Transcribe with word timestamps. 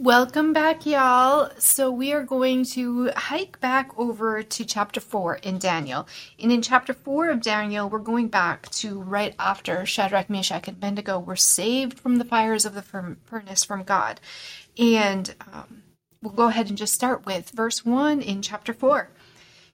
Welcome 0.00 0.52
back, 0.52 0.86
y'all. 0.86 1.50
So, 1.58 1.90
we 1.90 2.12
are 2.12 2.22
going 2.22 2.64
to 2.66 3.10
hike 3.16 3.58
back 3.58 3.90
over 3.98 4.44
to 4.44 4.64
chapter 4.64 5.00
4 5.00 5.38
in 5.38 5.58
Daniel. 5.58 6.06
And 6.38 6.52
in 6.52 6.62
chapter 6.62 6.92
4 6.92 7.30
of 7.30 7.42
Daniel, 7.42 7.88
we're 7.88 7.98
going 7.98 8.28
back 8.28 8.70
to 8.70 9.00
right 9.00 9.34
after 9.40 9.84
Shadrach, 9.84 10.30
Meshach, 10.30 10.68
and 10.68 10.76
Abednego 10.76 11.18
were 11.18 11.34
saved 11.34 11.98
from 11.98 12.18
the 12.18 12.24
fires 12.24 12.64
of 12.64 12.74
the 12.74 13.16
furnace 13.24 13.64
from 13.64 13.82
God. 13.82 14.20
And 14.78 15.34
um, 15.52 15.82
we'll 16.22 16.32
go 16.32 16.46
ahead 16.46 16.68
and 16.68 16.78
just 16.78 16.94
start 16.94 17.26
with 17.26 17.50
verse 17.50 17.84
1 17.84 18.22
in 18.22 18.40
chapter 18.40 18.72
4. 18.72 19.10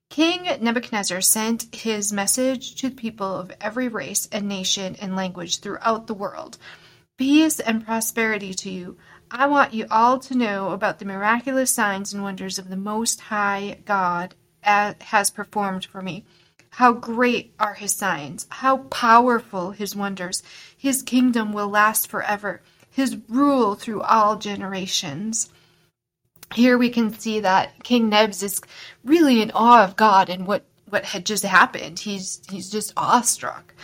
King 0.09 0.49
Nebuchadnezzar 0.59 1.21
sent 1.21 1.75
his 1.75 2.15
message 2.15 2.77
to 2.77 2.89
the 2.89 2.97
people 2.97 3.37
of 3.37 3.53
every 3.61 3.89
race 3.89 4.27
and 4.33 4.49
nation 4.49 4.97
and 5.03 5.17
language 5.17 5.61
throughout 5.61 6.07
the 6.07 6.15
world 6.15 6.57
Peace 7.17 7.61
and 7.61 7.87
prosperity 7.87 8.53
to 8.55 8.69
you 8.69 8.97
I 9.37 9.49
want 9.49 9.75
you 9.75 9.87
all 9.91 10.21
to 10.21 10.37
know 10.37 10.71
about 10.71 11.01
the 11.01 11.05
miraculous 11.05 11.73
signs 11.73 12.15
and 12.15 12.23
wonders 12.23 12.57
of 12.57 12.69
the 12.69 12.77
Most 12.77 13.21
High 13.21 13.79
God 13.85 14.37
has 14.63 15.29
performed 15.29 15.87
for 15.87 16.01
me. 16.01 16.25
How 16.71 16.93
great 16.93 17.53
are 17.59 17.75
his 17.75 17.93
signs, 17.93 18.47
how 18.49 18.79
powerful 18.79 19.73
his 19.73 19.97
wonders. 19.97 20.45
His 20.77 21.03
kingdom 21.03 21.53
will 21.53 21.69
last 21.69 22.07
forever, 22.07 22.63
his 22.89 23.19
rule 23.29 23.75
through 23.75 24.03
all 24.03 24.37
generations. 24.37 25.51
Here 26.55 26.79
we 26.79 26.89
can 26.89 27.13
see 27.13 27.41
that 27.41 27.83
King 27.83 28.09
Nebs 28.09 28.41
is 28.41 28.61
really 29.03 29.43
in 29.43 29.51
awe 29.51 29.83
of 29.83 29.97
God 29.97 30.29
and 30.29 30.47
what, 30.47 30.65
what 30.89 31.07
had 31.07 31.27
just 31.27 31.43
happened. 31.43 31.99
He's, 31.99 32.41
he's 32.49 32.71
just 32.71 32.93
awestruck. 32.97 33.75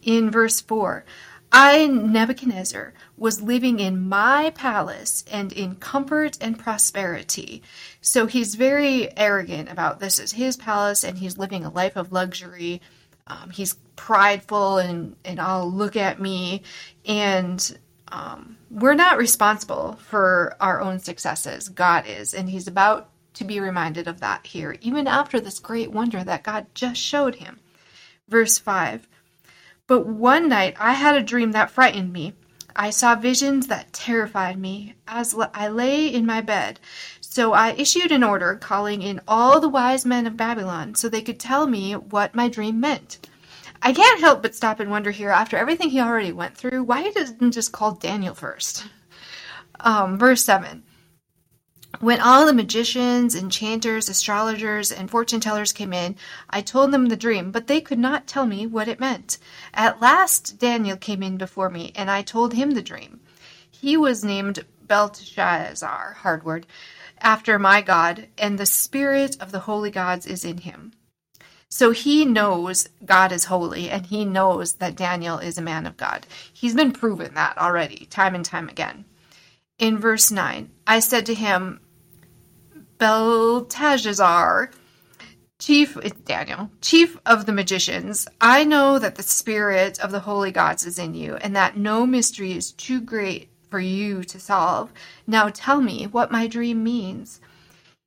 In 0.00 0.30
verse 0.30 0.60
4, 0.60 1.04
I, 1.52 1.86
Nebuchadnezzar, 1.86 2.94
was 3.18 3.42
living 3.42 3.78
in 3.78 4.08
my 4.08 4.50
palace 4.54 5.22
and 5.30 5.52
in 5.52 5.74
comfort 5.76 6.38
and 6.40 6.58
prosperity. 6.58 7.62
So 8.00 8.26
he's 8.26 8.54
very 8.54 9.16
arrogant 9.18 9.70
about 9.70 10.00
this 10.00 10.18
is 10.18 10.32
his 10.32 10.56
palace 10.56 11.04
and 11.04 11.18
he's 11.18 11.36
living 11.36 11.64
a 11.64 11.70
life 11.70 11.96
of 11.96 12.10
luxury. 12.10 12.80
Um, 13.26 13.50
he's 13.50 13.74
prideful 13.96 14.78
and, 14.78 15.14
and 15.26 15.38
I'll 15.38 15.70
look 15.70 15.94
at 15.94 16.18
me. 16.18 16.62
And 17.04 17.78
um, 18.08 18.56
we're 18.70 18.94
not 18.94 19.18
responsible 19.18 19.98
for 20.08 20.56
our 20.58 20.80
own 20.80 21.00
successes. 21.00 21.68
God 21.68 22.06
is. 22.06 22.32
And 22.32 22.48
he's 22.48 22.66
about 22.66 23.10
to 23.34 23.44
be 23.44 23.60
reminded 23.60 24.08
of 24.08 24.20
that 24.20 24.46
here, 24.46 24.76
even 24.80 25.06
after 25.06 25.38
this 25.38 25.58
great 25.58 25.90
wonder 25.90 26.24
that 26.24 26.44
God 26.44 26.66
just 26.74 27.00
showed 27.00 27.36
him. 27.36 27.60
Verse 28.28 28.58
5 28.58 29.06
but 29.92 30.06
one 30.06 30.48
night 30.48 30.74
I 30.80 30.94
had 30.94 31.16
a 31.16 31.22
dream 31.22 31.52
that 31.52 31.70
frightened 31.70 32.14
me. 32.14 32.32
I 32.74 32.88
saw 32.88 33.14
visions 33.14 33.66
that 33.66 33.92
terrified 33.92 34.58
me 34.58 34.94
as 35.06 35.34
I 35.52 35.68
lay 35.68 36.06
in 36.06 36.24
my 36.24 36.40
bed. 36.40 36.80
So 37.20 37.52
I 37.52 37.72
issued 37.72 38.10
an 38.10 38.24
order 38.24 38.54
calling 38.54 39.02
in 39.02 39.20
all 39.28 39.60
the 39.60 39.68
wise 39.68 40.06
men 40.06 40.26
of 40.26 40.34
Babylon 40.34 40.94
so 40.94 41.10
they 41.10 41.20
could 41.20 41.38
tell 41.38 41.66
me 41.66 41.92
what 41.92 42.34
my 42.34 42.48
dream 42.48 42.80
meant. 42.80 43.18
I 43.82 43.92
can't 43.92 44.20
help 44.20 44.40
but 44.40 44.54
stop 44.54 44.80
and 44.80 44.90
wonder 44.90 45.10
here, 45.10 45.28
after 45.28 45.58
everything 45.58 45.90
he 45.90 46.00
already 46.00 46.32
went 46.32 46.56
through, 46.56 46.84
why 46.84 47.02
he 47.02 47.10
doesn't 47.10 47.52
just 47.52 47.72
call 47.72 47.92
Daniel 47.92 48.34
first. 48.34 48.86
Um, 49.78 50.18
verse 50.18 50.42
7 50.42 50.84
when 52.00 52.20
all 52.20 52.46
the 52.46 52.52
magicians, 52.52 53.34
enchanters, 53.34 54.08
astrologers, 54.08 54.90
and 54.90 55.10
fortune 55.10 55.40
tellers 55.40 55.72
came 55.72 55.92
in, 55.92 56.16
I 56.50 56.60
told 56.60 56.90
them 56.90 57.06
the 57.06 57.16
dream, 57.16 57.50
but 57.50 57.66
they 57.66 57.80
could 57.80 57.98
not 57.98 58.26
tell 58.26 58.46
me 58.46 58.66
what 58.66 58.88
it 58.88 58.98
meant. 58.98 59.38
At 59.74 60.00
last 60.00 60.58
Daniel 60.58 60.96
came 60.96 61.22
in 61.22 61.36
before 61.36 61.70
me, 61.70 61.92
and 61.94 62.10
I 62.10 62.22
told 62.22 62.54
him 62.54 62.72
the 62.72 62.82
dream. 62.82 63.20
He 63.70 63.96
was 63.96 64.24
named 64.24 64.64
Belteshazzar, 64.86 66.14
hard 66.20 66.44
word, 66.44 66.66
after 67.20 67.58
my 67.58 67.80
God, 67.82 68.28
and 68.36 68.58
the 68.58 68.66
spirit 68.66 69.36
of 69.40 69.52
the 69.52 69.60
holy 69.60 69.90
gods 69.90 70.26
is 70.26 70.44
in 70.44 70.58
him. 70.58 70.92
So 71.68 71.90
he 71.92 72.24
knows 72.24 72.88
God 73.04 73.32
is 73.32 73.44
holy, 73.44 73.88
and 73.88 74.04
he 74.06 74.24
knows 74.24 74.74
that 74.74 74.96
Daniel 74.96 75.38
is 75.38 75.56
a 75.56 75.62
man 75.62 75.86
of 75.86 75.96
God. 75.96 76.26
He's 76.52 76.74
been 76.74 76.92
proven 76.92 77.34
that 77.34 77.56
already, 77.56 78.06
time 78.10 78.34
and 78.34 78.44
time 78.44 78.68
again. 78.68 79.04
In 79.82 79.98
verse 79.98 80.30
9, 80.30 80.70
I 80.86 81.00
said 81.00 81.26
to 81.26 81.34
him, 81.34 81.80
Belteshazzar, 82.98 84.70
chief 85.58 85.98
Daniel, 86.24 86.70
chief 86.80 87.18
of 87.26 87.46
the 87.46 87.52
magicians, 87.52 88.28
I 88.40 88.62
know 88.62 89.00
that 89.00 89.16
the 89.16 89.24
spirit 89.24 89.98
of 89.98 90.12
the 90.12 90.20
holy 90.20 90.52
gods 90.52 90.86
is 90.86 91.00
in 91.00 91.14
you, 91.14 91.34
and 91.34 91.56
that 91.56 91.76
no 91.76 92.06
mystery 92.06 92.52
is 92.52 92.70
too 92.70 93.00
great 93.00 93.50
for 93.70 93.80
you 93.80 94.22
to 94.22 94.38
solve. 94.38 94.92
Now 95.26 95.48
tell 95.52 95.80
me 95.80 96.06
what 96.06 96.30
my 96.30 96.46
dream 96.46 96.84
means. 96.84 97.40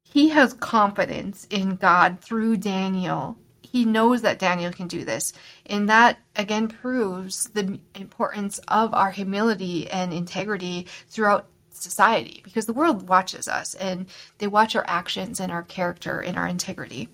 He 0.01 0.29
has 0.29 0.53
confidence 0.53 1.45
in 1.49 1.75
God 1.75 2.21
through 2.21 2.55
Daniel. 2.55 3.37
He 3.61 3.83
knows 3.83 4.21
that 4.21 4.39
Daniel 4.39 4.71
can 4.71 4.87
do 4.87 5.03
this. 5.03 5.33
And 5.65 5.89
that 5.89 6.19
again 6.37 6.69
proves 6.69 7.49
the 7.49 7.81
importance 7.95 8.61
of 8.69 8.93
our 8.93 9.11
humility 9.11 9.89
and 9.89 10.13
integrity 10.13 10.87
throughout 11.09 11.49
society 11.75 12.41
because 12.43 12.65
the 12.65 12.73
world 12.73 13.07
watches 13.07 13.47
us 13.47 13.75
and 13.75 14.07
they 14.37 14.47
watch 14.47 14.75
our 14.75 14.85
actions 14.87 15.39
and 15.39 15.51
our 15.51 15.63
character 15.63 16.19
and 16.19 16.37
our 16.37 16.47
integrity. 16.47 17.09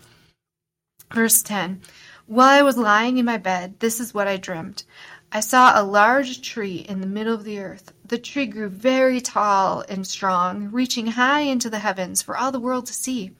Verse 1.13 1.41
10 1.41 1.81
While 2.27 2.47
I 2.47 2.61
was 2.61 2.77
lying 2.77 3.17
in 3.17 3.25
my 3.25 3.37
bed, 3.37 3.79
this 3.79 3.99
is 3.99 4.13
what 4.13 4.27
I 4.27 4.37
dreamed. 4.37 4.83
I 5.33 5.39
saw 5.39 5.79
a 5.79 5.83
large 5.83 6.41
tree 6.41 6.85
in 6.87 6.99
the 6.99 7.07
middle 7.07 7.33
of 7.33 7.45
the 7.45 7.59
earth. 7.59 7.93
The 8.05 8.17
tree 8.17 8.47
grew 8.47 8.67
very 8.67 9.21
tall 9.21 9.85
and 9.87 10.05
strong, 10.05 10.69
reaching 10.71 11.07
high 11.07 11.41
into 11.41 11.69
the 11.69 11.79
heavens 11.79 12.21
for 12.21 12.35
all 12.37 12.51
the 12.51 12.59
world 12.59 12.85
to 12.87 12.93
see. 12.93 13.31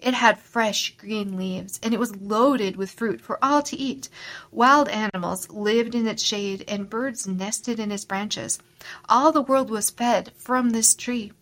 It 0.00 0.14
had 0.14 0.38
fresh 0.38 0.96
green 0.96 1.36
leaves, 1.36 1.80
and 1.82 1.92
it 1.92 1.98
was 1.98 2.14
loaded 2.14 2.76
with 2.76 2.92
fruit 2.92 3.20
for 3.20 3.36
all 3.42 3.62
to 3.62 3.76
eat. 3.76 4.08
Wild 4.52 4.88
animals 4.88 5.50
lived 5.50 5.92
in 5.92 6.06
its 6.06 6.22
shade, 6.22 6.64
and 6.68 6.88
birds 6.88 7.26
nested 7.26 7.80
in 7.80 7.90
its 7.90 8.04
branches. 8.04 8.60
All 9.08 9.32
the 9.32 9.42
world 9.42 9.70
was 9.70 9.90
fed 9.90 10.30
from 10.36 10.70
this 10.70 10.94
tree. 10.94 11.32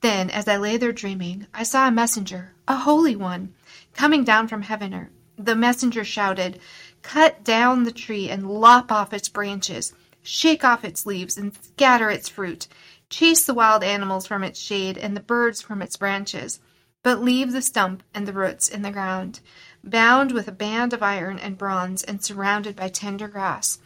Then, 0.00 0.30
as 0.30 0.48
I 0.48 0.56
lay 0.56 0.78
there 0.78 0.90
dreaming, 0.90 1.48
I 1.52 1.64
saw 1.64 1.86
a 1.86 1.90
messenger, 1.90 2.54
a 2.66 2.76
holy 2.76 3.14
one, 3.14 3.52
coming 3.92 4.24
down 4.24 4.48
from 4.48 4.62
heaven. 4.62 5.10
The 5.36 5.54
messenger 5.54 6.02
shouted, 6.02 6.60
Cut 7.02 7.44
down 7.44 7.84
the 7.84 7.92
tree 7.92 8.30
and 8.30 8.50
lop 8.50 8.90
off 8.90 9.12
its 9.12 9.28
branches, 9.28 9.92
shake 10.22 10.64
off 10.64 10.82
its 10.82 11.04
leaves, 11.04 11.36
and 11.36 11.54
scatter 11.62 12.10
its 12.10 12.30
fruit. 12.30 12.68
Chase 13.10 13.44
the 13.44 13.52
wild 13.52 13.84
animals 13.84 14.26
from 14.26 14.44
its 14.44 14.58
shade 14.58 14.96
and 14.96 15.14
the 15.14 15.20
birds 15.20 15.60
from 15.60 15.82
its 15.82 15.98
branches 15.98 16.60
but 17.08 17.24
leave 17.24 17.52
the 17.52 17.62
stump 17.62 18.02
and 18.12 18.28
the 18.28 18.34
roots 18.34 18.68
in 18.68 18.82
the 18.82 18.90
ground, 18.90 19.40
bound 19.82 20.30
with 20.30 20.46
a 20.46 20.52
band 20.52 20.92
of 20.92 21.02
iron 21.02 21.38
and 21.38 21.56
bronze 21.56 22.04
and 22.04 22.22
surrounded 22.22 22.76
by 22.76 22.86
tender 22.86 23.26
grass. 23.26 23.78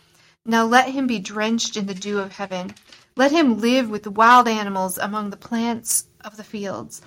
Now 0.44 0.64
let 0.64 0.88
him 0.88 1.06
be 1.06 1.20
drenched 1.20 1.76
in 1.76 1.86
the 1.86 1.94
dew 1.94 2.18
of 2.18 2.32
heaven. 2.32 2.74
Let 3.14 3.30
him 3.30 3.60
live 3.60 3.88
with 3.88 4.02
the 4.02 4.10
wild 4.10 4.48
animals 4.48 4.98
among 4.98 5.30
the 5.30 5.36
plants 5.36 6.06
of 6.24 6.36
the 6.36 6.42
fields. 6.42 7.00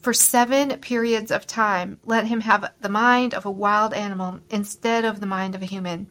For 0.00 0.14
seven 0.14 0.70
periods 0.78 1.30
of 1.30 1.46
time, 1.46 2.00
let 2.02 2.24
him 2.24 2.40
have 2.40 2.72
the 2.80 2.88
mind 2.88 3.34
of 3.34 3.44
a 3.44 3.50
wild 3.50 3.92
animal 3.92 4.40
instead 4.48 5.04
of 5.04 5.20
the 5.20 5.26
mind 5.26 5.54
of 5.54 5.60
a 5.60 5.66
human. 5.66 6.08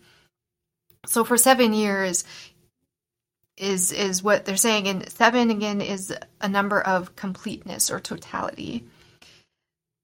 So 1.07 1.23
for 1.23 1.35
seven 1.35 1.73
years 1.73 2.25
is 3.57 3.91
is 3.91 4.21
what 4.21 4.45
they're 4.45 4.55
saying, 4.55 4.87
and 4.87 5.09
seven 5.09 5.49
again 5.49 5.81
is 5.81 6.13
a 6.39 6.47
number 6.47 6.79
of 6.79 7.15
completeness 7.15 7.89
or 7.89 7.99
totality. 7.99 8.85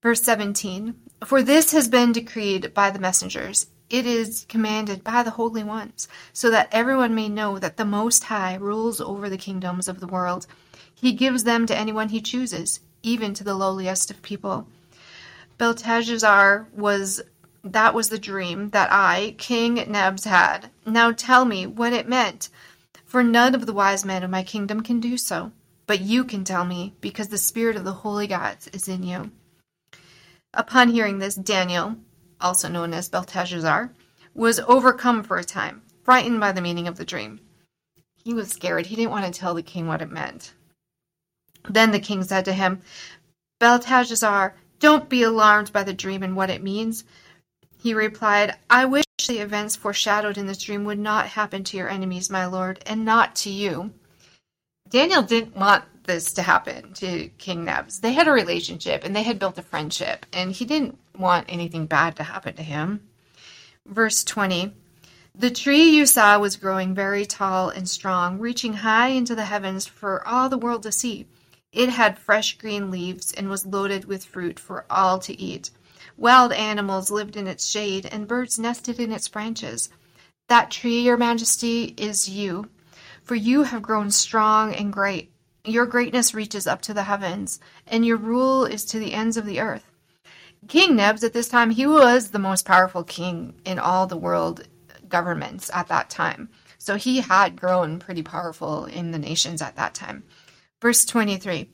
Verse 0.03 0.21
17 0.23 0.95
For 1.23 1.41
this 1.41 1.71
has 1.71 1.87
been 1.87 2.11
decreed 2.11 2.73
by 2.73 2.89
the 2.89 2.99
messengers, 2.99 3.67
it 3.89 4.05
is 4.05 4.45
commanded 4.49 5.01
by 5.01 5.23
the 5.23 5.31
holy 5.31 5.63
ones, 5.63 6.09
so 6.33 6.49
that 6.49 6.67
everyone 6.73 7.15
may 7.15 7.29
know 7.29 7.57
that 7.57 7.77
the 7.77 7.85
Most 7.85 8.25
High 8.25 8.55
rules 8.55 8.99
over 8.99 9.29
the 9.29 9.37
kingdoms 9.37 9.87
of 9.87 10.01
the 10.01 10.07
world. 10.07 10.45
He 10.93 11.13
gives 11.13 11.45
them 11.45 11.65
to 11.67 11.77
anyone 11.77 12.09
he 12.09 12.19
chooses, 12.19 12.81
even 13.01 13.33
to 13.33 13.45
the 13.45 13.55
lowliest 13.55 14.11
of 14.11 14.21
people. 14.21 14.67
Belteshazzar 15.57 16.67
was 16.73 17.21
that 17.63 17.93
was 17.93 18.09
the 18.09 18.19
dream 18.19 18.71
that 18.71 18.91
I, 18.91 19.35
King 19.37 19.75
Nebs, 19.89 20.25
had. 20.25 20.69
Now 20.85 21.13
tell 21.13 21.45
me 21.45 21.65
what 21.65 21.93
it 21.93 22.09
meant, 22.09 22.49
for 23.05 23.23
none 23.23 23.55
of 23.55 23.65
the 23.65 23.71
wise 23.71 24.03
men 24.03 24.21
of 24.23 24.29
my 24.29 24.43
kingdom 24.43 24.83
can 24.83 24.99
do 24.99 25.15
so. 25.15 25.53
But 25.87 26.01
you 26.01 26.25
can 26.25 26.43
tell 26.43 26.65
me, 26.65 26.93
because 26.99 27.29
the 27.29 27.37
spirit 27.37 27.77
of 27.77 27.85
the 27.85 27.93
holy 27.93 28.27
gods 28.27 28.67
is 28.67 28.89
in 28.89 29.03
you. 29.03 29.31
Upon 30.53 30.89
hearing 30.89 31.17
this, 31.17 31.35
Daniel, 31.35 31.95
also 32.39 32.69
known 32.69 32.93
as 32.93 33.09
Belteshazzar, 33.09 33.91
was 34.35 34.59
overcome 34.59 35.23
for 35.23 35.37
a 35.37 35.43
time, 35.43 35.81
frightened 36.03 36.39
by 36.39 36.51
the 36.51 36.61
meaning 36.61 36.87
of 36.87 36.97
the 36.97 37.05
dream. 37.05 37.39
He 38.23 38.33
was 38.33 38.49
scared. 38.49 38.85
He 38.85 38.95
didn't 38.95 39.11
want 39.11 39.25
to 39.25 39.39
tell 39.39 39.53
the 39.53 39.63
king 39.63 39.87
what 39.87 40.01
it 40.01 40.11
meant. 40.11 40.53
Then 41.67 41.91
the 41.91 41.99
king 41.99 42.23
said 42.23 42.45
to 42.45 42.53
him, 42.53 42.81
Belteshazzar, 43.59 44.55
don't 44.79 45.09
be 45.09 45.23
alarmed 45.23 45.71
by 45.73 45.83
the 45.83 45.93
dream 45.93 46.23
and 46.23 46.35
what 46.35 46.49
it 46.49 46.61
means. 46.61 47.03
He 47.77 47.93
replied, 47.93 48.55
I 48.69 48.85
wish 48.85 49.05
the 49.27 49.39
events 49.39 49.75
foreshadowed 49.75 50.37
in 50.37 50.47
this 50.47 50.63
dream 50.63 50.83
would 50.85 50.99
not 50.99 51.27
happen 51.27 51.63
to 51.65 51.77
your 51.77 51.89
enemies, 51.89 52.29
my 52.29 52.45
lord, 52.45 52.83
and 52.85 53.05
not 53.05 53.35
to 53.37 53.49
you. 53.49 53.93
Daniel 54.89 55.23
didn't 55.23 55.55
want 55.55 55.85
this 56.03 56.33
to 56.33 56.41
happen 56.41 56.93
to 56.93 57.29
King 57.37 57.65
Nebs. 57.65 57.99
They 57.99 58.13
had 58.13 58.27
a 58.27 58.31
relationship 58.31 59.03
and 59.03 59.15
they 59.15 59.23
had 59.23 59.39
built 59.39 59.57
a 59.57 59.63
friendship, 59.63 60.25
and 60.33 60.51
he 60.51 60.65
didn't 60.65 60.97
want 61.17 61.45
anything 61.49 61.85
bad 61.85 62.15
to 62.17 62.23
happen 62.23 62.55
to 62.55 62.63
him. 62.63 63.01
Verse 63.85 64.23
20 64.23 64.73
The 65.35 65.51
tree 65.51 65.89
you 65.89 66.05
saw 66.05 66.39
was 66.39 66.55
growing 66.55 66.95
very 66.95 67.25
tall 67.25 67.69
and 67.69 67.89
strong, 67.89 68.39
reaching 68.39 68.73
high 68.73 69.09
into 69.09 69.35
the 69.35 69.45
heavens 69.45 69.85
for 69.85 70.25
all 70.27 70.49
the 70.49 70.57
world 70.57 70.83
to 70.83 70.91
see. 70.91 71.27
It 71.73 71.89
had 71.89 72.19
fresh 72.19 72.57
green 72.57 72.91
leaves 72.91 73.33
and 73.33 73.49
was 73.49 73.65
loaded 73.65 74.05
with 74.05 74.25
fruit 74.25 74.59
for 74.59 74.85
all 74.89 75.19
to 75.19 75.37
eat. 75.39 75.71
Wild 76.15 76.53
animals 76.53 77.09
lived 77.09 77.35
in 77.35 77.47
its 77.47 77.67
shade, 77.67 78.05
and 78.05 78.27
birds 78.27 78.59
nested 78.59 78.99
in 78.99 79.11
its 79.11 79.27
branches. 79.27 79.89
That 80.47 80.69
tree, 80.69 81.01
your 81.01 81.17
majesty, 81.17 81.95
is 81.97 82.29
you, 82.29 82.69
for 83.23 83.35
you 83.35 83.63
have 83.63 83.81
grown 83.81 84.11
strong 84.11 84.73
and 84.75 84.93
great. 84.93 85.32
Your 85.65 85.85
greatness 85.85 86.33
reaches 86.33 86.67
up 86.67 86.81
to 86.81 86.93
the 86.93 87.03
heavens, 87.03 87.59
and 87.87 88.05
your 88.05 88.17
rule 88.17 88.65
is 88.65 88.83
to 88.85 88.99
the 88.99 89.13
ends 89.13 89.37
of 89.37 89.45
the 89.45 89.61
earth. 89.61 89.85
King 90.67 90.95
Nebs, 90.95 91.23
at 91.23 91.31
this 91.31 91.47
time, 91.47 91.69
he 91.69 91.87
was 91.87 92.31
the 92.31 92.39
most 92.39 92.65
powerful 92.65 93.03
king 93.03 93.55
in 93.63 93.79
all 93.79 94.05
the 94.05 94.17
world 94.17 94.67
governments 95.07 95.69
at 95.73 95.87
that 95.87 96.09
time. 96.09 96.49
So 96.77 96.95
he 96.95 97.21
had 97.21 97.59
grown 97.59 97.99
pretty 97.99 98.23
powerful 98.23 98.85
in 98.85 99.11
the 99.11 99.19
nations 99.19 99.61
at 99.61 99.77
that 99.77 99.93
time. 99.93 100.23
Verse 100.81 101.05
23 101.05 101.69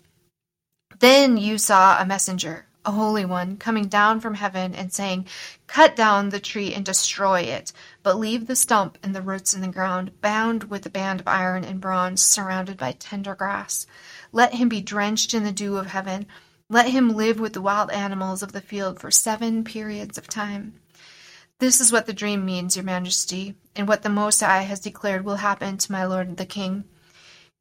Then 0.99 1.37
you 1.37 1.57
saw 1.57 1.99
a 1.99 2.05
messenger 2.05 2.67
a 2.89 2.91
holy 2.91 3.23
one, 3.23 3.55
coming 3.55 3.87
down 3.87 4.19
from 4.19 4.33
heaven 4.33 4.73
and 4.73 4.91
saying, 4.91 5.27
Cut 5.67 5.95
down 5.95 6.29
the 6.29 6.39
tree 6.39 6.73
and 6.73 6.83
destroy 6.83 7.41
it, 7.41 7.71
but 8.01 8.17
leave 8.17 8.47
the 8.47 8.55
stump 8.55 8.97
and 9.03 9.15
the 9.15 9.21
roots 9.21 9.53
in 9.53 9.61
the 9.61 9.67
ground, 9.67 10.19
bound 10.21 10.63
with 10.65 10.87
a 10.87 10.89
band 10.89 11.19
of 11.19 11.27
iron 11.27 11.63
and 11.63 11.79
bronze, 11.79 12.23
surrounded 12.23 12.77
by 12.77 12.93
tender 12.93 13.35
grass. 13.35 13.85
Let 14.31 14.55
him 14.55 14.69
be 14.69 14.81
drenched 14.81 15.35
in 15.35 15.43
the 15.43 15.51
dew 15.51 15.77
of 15.77 15.85
heaven. 15.85 16.25
Let 16.67 16.89
him 16.89 17.15
live 17.15 17.39
with 17.39 17.53
the 17.53 17.61
wild 17.61 17.91
animals 17.91 18.41
of 18.41 18.53
the 18.53 18.61
field 18.61 18.99
for 18.99 19.11
seven 19.11 19.63
periods 19.63 20.17
of 20.17 20.27
time. 20.27 20.73
This 21.59 21.79
is 21.79 21.91
what 21.91 22.07
the 22.07 22.13
dream 22.13 22.43
means, 22.43 22.75
Your 22.75 22.85
Majesty, 22.85 23.53
and 23.75 23.87
what 23.87 24.01
the 24.01 24.09
Most 24.09 24.39
High 24.39 24.63
has 24.63 24.79
declared 24.79 25.23
will 25.23 25.35
happen 25.35 25.77
to 25.77 25.91
my 25.91 26.05
lord 26.05 26.37
the 26.37 26.45
king. 26.45 26.85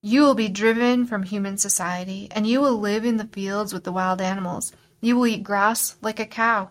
You 0.01 0.23
will 0.23 0.35
be 0.35 0.49
driven 0.49 1.05
from 1.07 1.25
human 1.25 1.59
society, 1.59 2.29
and 2.31 2.47
you 2.47 2.63
will 2.63 2.79
live 2.79 3.05
in 3.05 3.19
the 3.19 3.27
fields 3.27 3.75
with 3.75 3.85
the 3.85 3.93
wild 3.93 4.23
animals. 4.23 4.73
You 5.01 5.17
will 5.17 5.27
eat 5.27 5.43
grass 5.43 5.97
like 6.03 6.19
a 6.19 6.27
cow, 6.27 6.71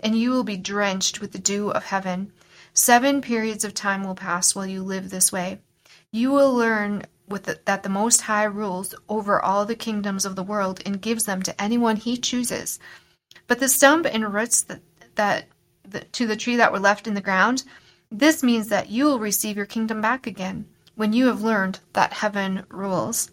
and 0.00 0.18
you 0.18 0.30
will 0.30 0.44
be 0.44 0.56
drenched 0.56 1.20
with 1.20 1.32
the 1.32 1.38
dew 1.38 1.70
of 1.70 1.84
heaven. 1.84 2.32
Seven 2.74 3.20
periods 3.20 3.64
of 3.64 3.74
time 3.74 4.04
will 4.04 4.14
pass 4.14 4.54
while 4.54 4.66
you 4.66 4.82
live 4.82 5.10
this 5.10 5.32
way. 5.32 5.60
You 6.12 6.30
will 6.30 6.54
learn 6.54 7.04
the, 7.28 7.60
that 7.64 7.82
the 7.82 7.88
Most 7.88 8.22
High 8.22 8.44
rules 8.44 8.94
over 9.08 9.40
all 9.40 9.64
the 9.64 9.74
kingdoms 9.74 10.24
of 10.24 10.36
the 10.36 10.42
world 10.42 10.80
and 10.86 11.00
gives 11.00 11.24
them 11.24 11.42
to 11.42 11.60
anyone 11.60 11.96
he 11.96 12.16
chooses. 12.16 12.78
But 13.46 13.60
the 13.60 13.68
stump 13.68 14.06
and 14.06 14.32
roots 14.32 14.62
that, 14.62 14.80
that 15.14 15.46
the, 15.82 16.00
to 16.00 16.26
the 16.26 16.36
tree 16.36 16.56
that 16.56 16.72
were 16.72 16.78
left 16.78 17.06
in 17.06 17.14
the 17.14 17.20
ground, 17.20 17.64
this 18.10 18.42
means 18.42 18.68
that 18.68 18.90
you 18.90 19.04
will 19.04 19.18
receive 19.18 19.56
your 19.56 19.66
kingdom 19.66 20.00
back 20.00 20.26
again 20.26 20.66
when 20.94 21.12
you 21.12 21.26
have 21.26 21.42
learned 21.42 21.80
that 21.92 22.12
heaven 22.12 22.64
rules. 22.70 23.30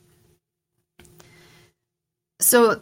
So 2.40 2.82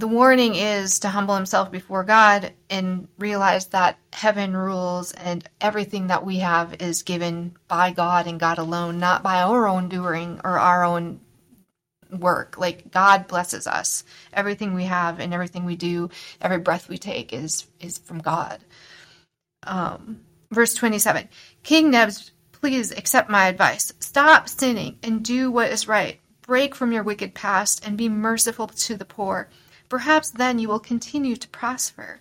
the 0.00 0.08
warning 0.08 0.54
is 0.54 0.98
to 1.00 1.08
humble 1.08 1.34
himself 1.34 1.70
before 1.70 2.04
God 2.04 2.52
and 2.70 3.08
realize 3.18 3.66
that 3.66 3.98
heaven 4.12 4.56
rules 4.56 5.12
and 5.12 5.48
everything 5.60 6.08
that 6.08 6.24
we 6.24 6.38
have 6.38 6.80
is 6.80 7.02
given 7.02 7.56
by 7.68 7.92
God 7.92 8.26
and 8.26 8.40
God 8.40 8.58
alone, 8.58 8.98
not 8.98 9.22
by 9.22 9.42
our 9.42 9.66
own 9.66 9.88
doing 9.88 10.40
or 10.44 10.58
our 10.58 10.84
own 10.84 11.20
work. 12.10 12.58
Like 12.58 12.90
God 12.90 13.26
blesses 13.26 13.66
us. 13.66 14.04
Everything 14.32 14.74
we 14.74 14.84
have 14.84 15.20
and 15.20 15.32
everything 15.34 15.64
we 15.64 15.76
do, 15.76 16.10
every 16.40 16.58
breath 16.58 16.88
we 16.88 16.98
take 16.98 17.32
is 17.32 17.66
is 17.80 17.98
from 17.98 18.18
God. 18.18 18.60
Um, 19.62 20.20
verse 20.50 20.74
27. 20.74 21.28
King 21.62 21.90
Nebs, 21.90 22.30
please 22.52 22.92
accept 22.92 23.30
my 23.30 23.48
advice. 23.48 23.92
Stop 24.00 24.48
sinning 24.48 24.98
and 25.02 25.24
do 25.24 25.50
what 25.50 25.70
is 25.70 25.88
right. 25.88 26.20
Break 26.42 26.74
from 26.74 26.92
your 26.92 27.02
wicked 27.02 27.34
past 27.34 27.84
and 27.86 27.98
be 27.98 28.08
merciful 28.08 28.68
to 28.68 28.96
the 28.96 29.04
poor 29.04 29.48
Perhaps 29.88 30.32
then 30.32 30.58
you 30.58 30.68
will 30.68 30.80
continue 30.80 31.36
to 31.36 31.48
prosper. 31.48 32.20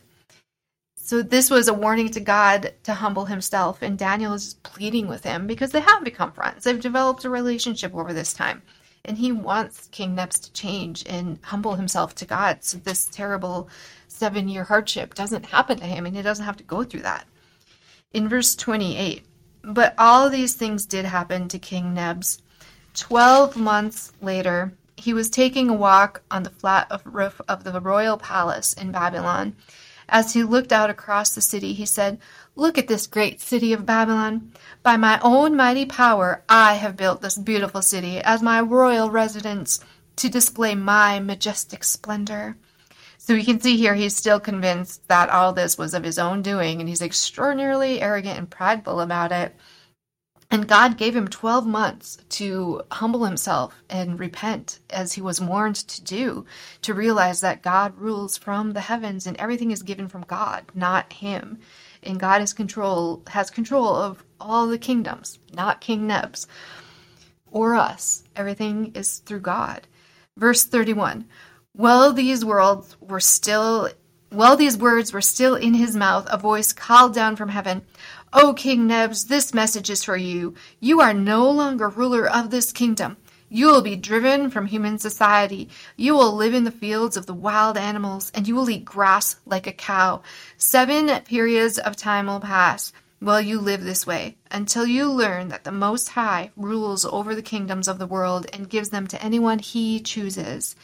So 0.96 1.22
this 1.22 1.50
was 1.52 1.68
a 1.68 1.74
warning 1.74 2.10
to 2.10 2.20
God 2.20 2.74
to 2.84 2.96
humble 2.96 3.26
himself, 3.26 3.82
and 3.82 3.98
Daniel 3.98 4.34
is 4.34 4.56
pleading 4.64 5.08
with 5.08 5.24
him 5.24 5.46
because 5.46 5.72
they 5.72 5.82
have 5.82 6.04
become 6.04 6.32
friends. 6.32 6.64
They've 6.64 6.80
developed 6.80 7.26
a 7.26 7.30
relationship 7.30 7.94
over 7.94 8.12
this 8.12 8.34
time. 8.34 8.64
And 9.04 9.20
he 9.20 9.32
wants 9.32 9.88
King 9.92 10.16
Nebs 10.16 10.40
to 10.40 10.52
change 10.54 11.04
and 11.08 11.38
humble 11.44 11.76
himself 11.76 12.16
to 12.16 12.26
God 12.26 12.64
so 12.64 12.80
this 12.80 13.06
terrible 13.06 13.70
seven 14.08 14.50
year 14.50 14.64
hardship 14.64 15.14
doesn't 15.14 15.46
happen 15.46 15.78
to 15.78 15.86
him 15.86 16.08
and 16.08 16.16
he 16.16 16.24
doesn't 16.24 16.46
have 16.46 16.58
to 16.58 16.64
go 16.64 16.84
through 16.84 17.04
that. 17.04 17.28
In 18.14 18.28
verse 18.28 18.56
28, 18.56 19.24
but 19.64 19.94
all 19.98 20.30
these 20.30 20.56
things 20.56 20.86
did 20.86 21.06
happen 21.06 21.48
to 21.50 21.60
King 21.60 21.94
Nebs. 21.94 22.42
Twelve 22.96 23.58
months 23.58 24.14
later, 24.22 24.74
he 24.98 25.14
was 25.14 25.30
taking 25.30 25.70
a 25.70 25.74
walk 25.74 26.22
on 26.32 26.44
the 26.44 26.50
flat 26.50 26.90
roof 27.06 27.42
of 27.48 27.64
the 27.64 27.80
royal 27.82 28.18
palace 28.18 28.74
in 28.74 28.92
Babylon. 28.92 29.56
As 30.08 30.34
he 30.34 30.44
looked 30.44 30.72
out 30.72 30.90
across 30.90 31.34
the 31.34 31.42
city, 31.42 31.74
he 31.74 31.86
said, 31.86 32.20
Look 32.56 32.78
at 32.78 32.88
this 32.88 33.08
great 33.08 33.42
city 33.42 33.74
of 33.74 33.86
Babylon. 33.86 34.52
By 34.84 34.98
my 34.98 35.20
own 35.22 35.56
mighty 35.56 35.86
power, 35.86 36.44
I 36.48 36.76
have 36.76 36.96
built 36.96 37.22
this 37.22 37.38
beautiful 37.38 37.82
city 37.82 38.20
as 38.20 38.42
my 38.42 38.62
royal 38.62 39.10
residence 39.10 39.80
to 40.18 40.30
display 40.30 40.76
my 40.76 41.20
majestic 41.20 41.84
splendor. 41.84 42.56
So 43.18 43.34
we 43.34 43.44
can 43.44 43.60
see 43.60 43.76
here 43.76 43.96
he's 43.96 44.16
still 44.16 44.40
convinced 44.40 45.08
that 45.08 45.30
all 45.30 45.52
this 45.52 45.78
was 45.78 45.96
of 45.96 46.04
his 46.04 46.20
own 46.20 46.44
doing, 46.44 46.80
and 46.80 46.88
he's 46.88 47.02
extraordinarily 47.02 48.00
arrogant 48.00 48.38
and 48.38 48.50
prideful 48.50 49.02
about 49.02 49.32
it. 49.32 49.56
And 50.56 50.70
God 50.70 50.96
gave 50.96 51.18
him 51.18 51.28
12 51.28 51.68
months 51.68 52.18
to 52.30 52.82
humble 52.90 53.26
himself 53.26 53.84
and 53.90 54.18
repent 54.18 54.80
as 54.90 55.12
he 55.12 55.20
was 55.20 55.42
warned 55.42 55.76
to 55.76 56.02
do, 56.02 56.46
to 56.82 56.94
realize 56.94 57.42
that 57.42 57.62
God 57.62 57.98
rules 57.98 58.38
from 58.38 58.72
the 58.72 58.80
heavens 58.80 59.28
and 59.28 59.36
everything 59.36 59.72
is 59.72 59.84
given 59.84 60.08
from 60.08 60.24
God, 60.30 60.64
not 60.74 61.12
him. 61.12 61.60
And 62.04 62.22
God 62.22 62.42
is 62.42 62.54
control 62.54 63.22
has 63.28 63.50
control 63.50 63.98
of 63.98 64.24
all 64.40 64.68
the 64.68 64.78
kingdoms, 64.78 65.40
not 65.54 65.82
King 65.82 66.08
Nebs 66.08 66.48
or 67.52 67.76
us. 67.76 68.24
Everything 68.38 68.94
is 68.96 69.18
through 69.18 69.42
God. 69.42 69.86
Verse 70.38 70.64
31. 70.64 71.26
While 71.74 72.14
these 72.14 72.46
worlds 72.46 72.96
were 73.02 73.20
still 73.20 73.90
while 74.30 74.58
these 74.58 74.78
words 74.78 75.14
were 75.14 75.22
still 75.22 75.56
in 75.56 75.74
his 75.74 75.96
mouth, 75.96 76.28
a 76.32 76.38
voice 76.38 76.74
called 76.74 77.14
down 77.14 77.36
from 77.36 77.50
heaven, 77.50 77.84
O 78.34 78.54
King 78.54 78.88
Nebs, 78.88 79.26
this 79.26 79.54
message 79.54 79.90
is 79.90 80.04
for 80.04 80.18
you. 80.18 80.56
You 80.80 81.00
are 81.00 81.14
no 81.14 81.50
longer 81.50 81.88
ruler 81.88 82.28
of 82.28 82.50
this 82.50 82.72
kingdom. 82.72 83.18
You 83.48 83.68
will 83.68 83.82
be 83.82 83.96
driven 83.96 84.50
from 84.50 84.66
human 84.66 84.98
society. 84.98 85.70
You 85.96 86.16
will 86.16 86.34
live 86.34 86.54
in 86.54 86.66
the 86.66 86.72
fields 86.72 87.16
of 87.16 87.28
the 87.28 87.34
wild 87.34 87.78
animals, 87.78 88.32
and 88.36 88.48
you 88.48 88.56
will 88.56 88.70
eat 88.70 88.84
grass 88.84 89.38
like 89.46 89.68
a 89.68 89.72
cow. 89.72 90.24
Seven 90.58 91.22
periods 91.22 91.78
of 91.78 91.96
time 91.96 92.26
will 92.26 92.42
pass 92.42 92.92
while 93.20 93.40
you 93.40 93.60
live 93.60 93.84
this 93.84 94.06
way, 94.06 94.36
until 94.52 94.86
you 94.86 95.10
learn 95.10 95.48
that 95.48 95.64
the 95.64 95.72
Most 95.72 96.10
High 96.10 96.52
rules 96.58 97.06
over 97.06 97.34
the 97.34 97.42
kingdoms 97.42 97.88
of 97.88 98.00
the 98.00 98.08
world 98.08 98.48
and 98.52 98.70
gives 98.70 98.90
them 98.90 99.08
to 99.08 99.24
anyone 99.24 99.60
he 99.60 100.02
chooses. 100.02 100.76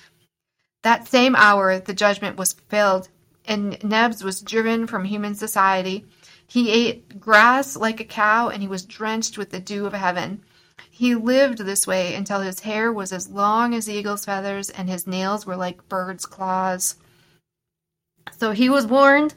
That 0.84 1.08
same 1.08 1.36
hour, 1.36 1.80
the 1.80 1.94
judgment 1.94 2.38
was 2.38 2.54
fulfilled, 2.54 3.10
and 3.46 3.84
Nebs 3.84 4.24
was 4.24 4.42
driven 4.42 4.88
from 4.88 5.06
human 5.06 5.36
society. 5.36 6.06
He 6.48 6.72
ate 6.72 7.20
grass 7.20 7.76
like 7.76 8.00
a 8.00 8.06
cow, 8.06 8.50
and 8.50 8.62
he 8.62 8.68
was 8.68 8.86
drenched 8.86 9.38
with 9.38 9.52
the 9.52 9.60
dew 9.60 9.86
of 9.86 9.94
heaven. 9.94 10.44
He 10.90 11.16
lived 11.16 11.60
this 11.60 11.88
way 11.88 12.14
until 12.14 12.42
his 12.42 12.60
hair 12.60 12.92
was 12.92 13.12
as 13.12 13.30
long 13.30 13.74
as 13.74 13.90
eagle's 13.90 14.26
feathers, 14.26 14.70
and 14.70 14.90
his 14.90 15.08
nails 15.08 15.46
were 15.46 15.56
like 15.56 15.90
bird's 15.90 16.26
claws. 16.26 16.96
So 18.38 18.52
he 18.52 18.70
was 18.70 18.86
warned, 18.86 19.34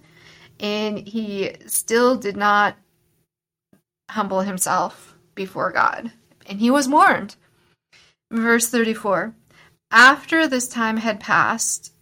and 0.60 0.98
he 0.98 1.54
still 1.66 2.16
did 2.16 2.36
not 2.36 2.76
humble 4.10 4.40
himself 4.40 5.16
before 5.34 5.72
God. 5.72 6.12
And 6.46 6.60
he 6.60 6.70
was 6.70 6.88
warned. 6.88 7.36
Verse 8.30 8.68
34 8.68 9.34
After 9.90 10.46
this 10.46 10.68
time 10.68 10.98
had 10.98 11.20
passed, 11.20 11.93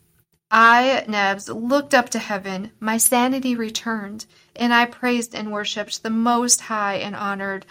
I, 0.55 1.07
Nebs, 1.09 1.49
looked 1.49 1.95
up 1.95 2.11
to 2.11 2.19
heaven, 2.19 2.73
my 2.79 2.99
sanity 2.99 3.57
returned, 3.57 4.27
and 4.55 4.75
I 4.75 4.85
praised 4.85 5.35
and 5.35 5.51
worshipped 5.51 6.03
the 6.03 6.11
Most 6.11 6.61
High 6.61 6.97
and 6.97 7.17
honored 7.17 7.65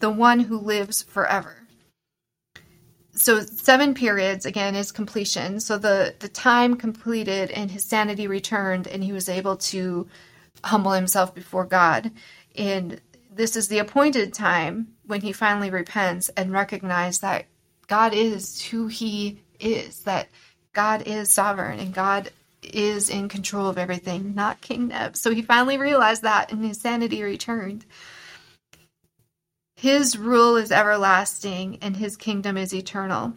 the 0.00 0.10
one 0.10 0.40
who 0.40 0.58
lives 0.58 1.02
forever. 1.02 1.66
So 3.14 3.40
seven 3.40 3.94
periods 3.94 4.44
again 4.44 4.74
is 4.74 4.92
completion. 4.92 5.60
So 5.60 5.78
the 5.78 6.14
the 6.18 6.28
time 6.28 6.76
completed 6.76 7.50
and 7.52 7.70
his 7.70 7.84
sanity 7.84 8.26
returned, 8.26 8.86
and 8.86 9.02
he 9.02 9.12
was 9.12 9.28
able 9.28 9.56
to 9.56 10.06
humble 10.62 10.92
himself 10.92 11.34
before 11.34 11.64
God. 11.64 12.10
And 12.56 13.00
this 13.32 13.56
is 13.56 13.68
the 13.68 13.78
appointed 13.78 14.34
time 14.34 14.88
when 15.06 15.22
he 15.22 15.32
finally 15.32 15.70
repents 15.70 16.28
and 16.36 16.52
recognizes 16.52 17.20
that 17.20 17.46
God 17.86 18.12
is 18.12 18.62
who 18.62 18.88
he 18.88 19.42
is, 19.60 20.00
that 20.00 20.28
God 20.74 21.06
is 21.06 21.32
sovereign 21.32 21.78
and 21.78 21.94
God 21.94 22.30
is 22.62 23.08
in 23.08 23.28
control 23.28 23.68
of 23.68 23.78
everything, 23.78 24.34
not 24.34 24.60
King 24.60 24.88
Neb. 24.88 25.16
So 25.16 25.30
he 25.30 25.42
finally 25.42 25.78
realized 25.78 26.22
that 26.22 26.52
and 26.52 26.64
his 26.64 26.80
sanity 26.80 27.22
returned. 27.22 27.86
His 29.76 30.18
rule 30.18 30.56
is 30.56 30.72
everlasting 30.72 31.78
and 31.80 31.96
his 31.96 32.16
kingdom 32.16 32.56
is 32.56 32.74
eternal. 32.74 33.34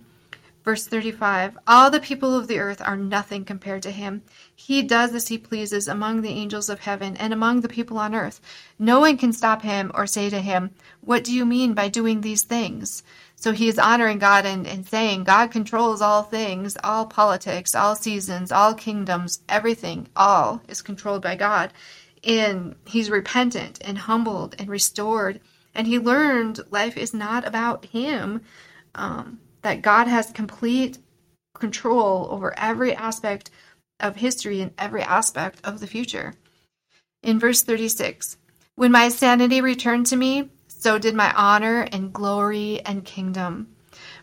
Verse 0.68 0.86
35 0.86 1.58
All 1.66 1.90
the 1.90 2.02
people 2.02 2.36
of 2.36 2.50
the 2.50 2.60
earth 2.60 2.82
are 2.84 2.98
nothing 2.98 3.46
compared 3.46 3.82
to 3.84 3.92
him. 3.92 4.22
He 4.54 4.84
does 4.84 5.16
as 5.16 5.30
he 5.30 5.38
pleases 5.38 5.88
among 5.88 6.20
the 6.20 6.32
angels 6.32 6.68
of 6.68 6.82
heaven 6.82 7.16
and 7.16 7.32
among 7.32 7.62
the 7.62 7.70
people 7.70 7.98
on 7.98 8.14
earth. 8.14 8.42
No 8.78 9.00
one 9.00 9.16
can 9.16 9.32
stop 9.32 9.62
him 9.62 9.94
or 9.96 10.06
say 10.06 10.30
to 10.30 10.42
him, 10.42 10.72
What 11.00 11.24
do 11.24 11.34
you 11.34 11.46
mean 11.46 11.74
by 11.74 11.88
doing 11.88 12.20
these 12.20 12.44
things? 12.44 13.02
So 13.38 13.54
he 13.54 13.70
is 13.70 13.80
honoring 13.80 14.20
God 14.20 14.46
and, 14.46 14.68
and 14.68 14.86
saying, 14.86 15.24
God 15.24 15.52
controls 15.52 16.02
all 16.02 16.24
things, 16.24 16.76
all 16.84 17.06
politics, 17.06 17.74
all 17.74 17.96
seasons, 17.96 18.52
all 18.52 18.74
kingdoms, 18.74 19.40
everything, 19.48 20.10
all 20.18 20.62
is 20.68 20.82
controlled 20.82 21.22
by 21.22 21.38
God. 21.38 21.72
And 22.26 22.76
he's 22.84 23.10
repentant 23.10 23.80
and 23.86 24.00
humbled 24.00 24.54
and 24.60 24.68
restored. 24.68 25.40
And 25.74 25.88
he 25.88 25.98
learned 25.98 26.60
life 26.72 26.98
is 26.98 27.14
not 27.14 27.48
about 27.48 27.86
him. 27.86 28.42
Um, 28.96 29.40
that 29.68 29.82
God 29.82 30.08
has 30.08 30.32
complete 30.32 30.98
control 31.54 32.30
over 32.32 32.58
every 32.58 32.96
aspect 32.96 33.52
of 34.00 34.16
history 34.16 34.62
and 34.62 34.72
every 34.78 35.02
aspect 35.02 35.60
of 35.66 35.82
the 35.82 35.88
future. 35.88 36.36
In 37.22 37.38
verse 37.38 37.64
36, 37.64 38.38
when 38.76 38.94
my 38.94 39.10
sanity 39.10 39.60
returned 39.60 40.06
to 40.06 40.16
me, 40.16 40.52
so 40.70 40.98
did 40.98 41.16
my 41.16 41.34
honor 41.34 41.82
and 41.92 42.14
glory 42.14 42.80
and 42.86 43.04
kingdom. 43.04 43.76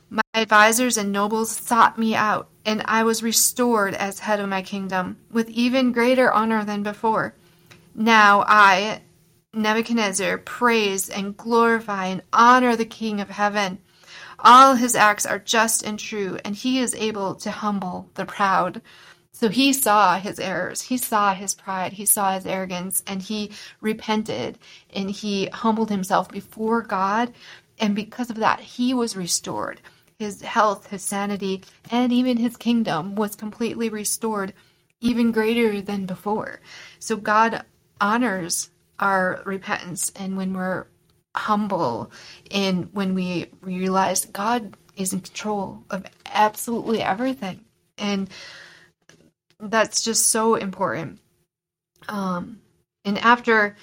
My 0.09 0.23
advisers 0.35 0.97
and 0.97 1.13
nobles 1.13 1.51
sought 1.51 1.99
me 1.99 2.15
out, 2.15 2.49
and 2.65 2.83
I 2.87 3.03
was 3.03 3.23
restored 3.23 3.93
as 3.93 4.21
head 4.21 4.41
of 4.41 4.49
my 4.49 4.63
kingdom, 4.63 5.19
with 5.31 5.51
even 5.51 5.93
greater 5.93 6.33
honor 6.33 6.65
than 6.65 6.83
before. 6.83 7.35
Now 7.95 8.47
I, 8.49 9.03
Nebuchadnezzar, 9.53 10.39
praise 10.39 11.11
and 11.11 11.37
glorify 11.37 12.07
and 12.07 12.23
honor 12.33 12.77
the 12.77 12.87
King 12.87 13.21
of 13.21 13.29
heaven 13.29 13.81
all 14.39 14.75
his 14.75 14.95
acts 14.95 15.27
are 15.27 15.39
just 15.39 15.83
and 15.83 15.99
true, 15.99 16.39
and 16.45 16.55
he 16.55 16.79
is 16.79 16.95
able 16.95 17.35
to 17.37 17.51
humble 17.51 18.11
the 18.15 18.25
proud. 18.25 18.83
So 19.33 19.49
he 19.49 19.73
saw 19.73 20.19
his 20.19 20.39
errors, 20.39 20.83
he 20.83 20.97
saw 20.97 21.35
his 21.35 21.55
pride, 21.55 21.95
he 21.95 22.07
saw 22.07 22.35
his 22.35 22.47
arrogance, 22.47 23.03
and 23.07 23.21
he 23.21 23.51
repented 23.81 24.59
and 24.95 25.11
he 25.11 25.47
humbled 25.47 25.91
himself 25.91 26.29
before 26.31 26.83
God. 26.83 27.33
And 27.81 27.97
because 27.97 28.31
of 28.31 28.37
that, 28.37 28.61
he 28.61 28.95
was 28.95 29.17
restored. 29.17 29.81
His 30.21 30.41
health, 30.43 30.87
his 30.87 31.03
sanity, 31.03 31.63
and 31.91 32.13
even 32.13 32.37
his 32.37 32.57
kingdom 32.57 33.17
was 33.17 33.35
completely 33.35 33.89
restored, 33.89 34.55
even 35.01 35.33
greater 35.33 35.83
than 35.83 36.07
before. 36.07 36.61
So 37.01 37.17
God 37.17 37.65
honors 38.01 38.71
our 39.01 39.43
repentance. 39.45 40.13
And 40.15 40.37
when 40.37 40.55
we're 40.55 40.87
humble 41.37 42.11
in 42.51 42.85
when 42.93 43.15
we 43.15 43.47
realize 43.61 44.25
God 44.27 44.77
is 44.97 45.13
in 45.13 45.21
control 45.21 45.83
of 45.91 46.05
absolutely 46.27 47.03
everything. 47.03 47.61
And 47.99 48.29
that's 49.59 50.03
just 50.03 50.29
so 50.29 50.55
important. 50.55 51.19
Um, 52.09 52.61
and 53.05 53.19
after 53.19 53.77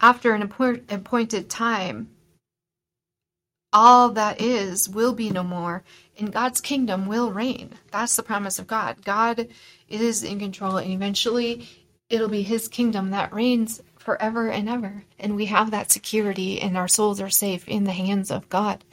after 0.00 0.34
an 0.34 0.42
appointed 0.42 1.48
time, 1.48 2.10
all 3.72 4.10
that 4.10 4.40
is 4.40 4.88
will 4.88 5.12
be 5.12 5.30
no 5.30 5.42
more, 5.42 5.84
and 6.18 6.32
God's 6.32 6.60
kingdom 6.60 7.06
will 7.06 7.32
reign. 7.32 7.72
That's 7.90 8.16
the 8.16 8.22
promise 8.22 8.58
of 8.58 8.66
God. 8.66 9.04
God 9.04 9.48
is 9.88 10.22
in 10.22 10.38
control, 10.38 10.76
and 10.76 10.92
eventually 10.92 11.68
it'll 12.10 12.28
be 12.28 12.42
His 12.42 12.68
kingdom 12.68 13.10
that 13.10 13.34
reigns 13.34 13.82
forever 14.06 14.48
and 14.48 14.68
ever. 14.70 15.04
And 15.18 15.36
we 15.36 15.46
have 15.46 15.70
that 15.72 15.92
security, 15.92 16.62
and 16.62 16.78
our 16.78 16.88
souls 16.88 17.20
are 17.20 17.28
safe 17.28 17.68
in 17.68 17.84
the 17.84 17.92
hands 17.92 18.30
of 18.30 18.48
God. 18.48 18.84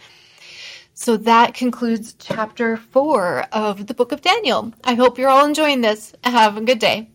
So 0.96 1.17
that 1.17 1.53
concludes 1.53 2.15
chapter 2.20 2.77
four 2.77 3.46
of 3.51 3.88
the 3.88 3.93
book 3.93 4.12
of 4.12 4.22
Daniel. 4.22 4.74
I 4.84 4.96
hope 4.96 5.17
you're 5.17 5.29
all 5.29 5.46
enjoying 5.46 5.82
this. 5.82 6.13
Have 6.24 6.58
a 6.58 6.62
good 6.62 6.79
day. 6.79 7.12